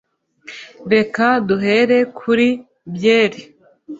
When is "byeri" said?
2.93-3.41